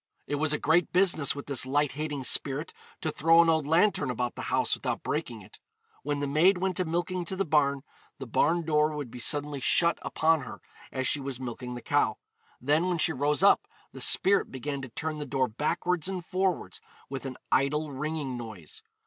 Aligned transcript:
'It 0.25 0.33
was 0.33 0.51
a 0.51 0.57
great 0.57 0.91
business 0.91 1.35
with 1.35 1.45
this 1.45 1.63
light 1.63 1.91
hating 1.91 2.23
spirit 2.23 2.73
to 3.01 3.11
throw 3.11 3.39
an 3.39 3.49
old 3.51 3.67
lanthorn 3.67 4.09
about 4.09 4.33
the 4.33 4.41
house 4.49 4.73
without 4.73 5.03
breaking 5.03 5.43
it.' 5.43 5.59
When 6.01 6.21
the 6.21 6.27
maid 6.27 6.57
went 6.57 6.79
a 6.79 6.85
milking 6.85 7.23
to 7.25 7.35
the 7.35 7.45
barn, 7.45 7.83
the 8.17 8.25
barn 8.25 8.63
door 8.63 8.95
would 8.95 9.11
be 9.11 9.19
suddenly 9.19 9.59
shut 9.59 9.99
upon 10.01 10.41
her 10.41 10.59
as 10.91 11.07
she 11.07 11.19
was 11.19 11.39
milking 11.39 11.75
the 11.75 11.83
cow; 11.83 12.17
then 12.59 12.87
when 12.87 12.97
she 12.97 13.13
rose 13.13 13.43
up 13.43 13.67
the 13.91 14.01
spirit 14.01 14.49
began 14.49 14.81
to 14.81 14.89
turn 14.89 15.19
the 15.19 15.23
door 15.27 15.47
backwards 15.47 16.07
and 16.07 16.25
forwards 16.25 16.81
with 17.07 17.27
an 17.27 17.37
idle 17.51 17.91
ringing 17.91 18.35
noise. 18.35 18.81